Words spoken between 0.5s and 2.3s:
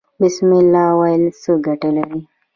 الله ویل څه ګټه لري؟